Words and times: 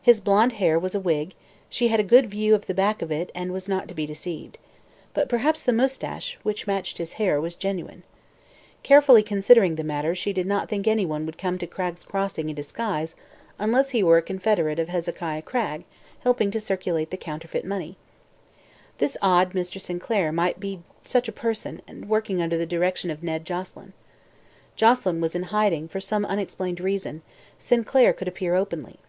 His 0.00 0.20
blond 0.20 0.52
hair 0.62 0.78
was 0.78 0.94
a 0.94 1.00
wig; 1.00 1.34
she 1.68 1.88
had 1.88 1.98
a 1.98 2.04
good 2.04 2.30
view 2.30 2.54
of 2.54 2.66
the 2.66 2.74
back 2.74 3.02
of 3.02 3.10
it 3.10 3.32
and 3.34 3.52
was 3.52 3.68
not 3.68 3.88
to 3.88 3.94
be 3.94 4.06
deceived. 4.06 4.56
But 5.14 5.28
perhaps 5.28 5.64
the 5.64 5.72
moustache, 5.72 6.38
which 6.44 6.68
matched 6.68 6.98
the 6.98 7.06
hair, 7.06 7.40
was 7.40 7.56
genuine. 7.56 8.04
Carefully 8.84 9.24
considering 9.24 9.74
the 9.74 9.82
matter, 9.82 10.14
she 10.14 10.32
did 10.32 10.46
not 10.46 10.68
think 10.68 10.86
anyone 10.86 11.26
would 11.26 11.36
come 11.38 11.58
to 11.58 11.66
Cragg's 11.66 12.04
Crossing 12.04 12.48
in 12.48 12.54
disguise 12.54 13.16
unless 13.58 13.90
he 13.90 14.00
were 14.00 14.16
a 14.18 14.22
confederate 14.22 14.78
of 14.78 14.88
Hezekiah 14.88 15.42
Cragg, 15.42 15.82
helping 16.20 16.52
to 16.52 16.60
circulate 16.60 17.10
the 17.10 17.16
counterfeit 17.16 17.64
money. 17.64 17.96
This 18.98 19.16
odd 19.20 19.54
Mr. 19.54 19.80
Sinclair 19.80 20.30
might 20.30 20.60
be 20.60 20.82
such 21.02 21.26
a 21.26 21.32
person 21.32 21.82
and 21.88 22.08
working 22.08 22.40
under 22.40 22.56
the 22.56 22.64
direction 22.64 23.10
of 23.10 23.24
Ned 23.24 23.44
Joselyn. 23.44 23.92
Joselyn 24.76 25.20
was 25.20 25.34
in 25.34 25.42
hiding, 25.50 25.88
for 25.88 25.98
some 26.00 26.24
unexplained 26.24 26.78
reason; 26.78 27.22
Sinclair 27.58 28.12
could 28.12 28.28
appear 28.28 28.54
openly. 28.54 29.00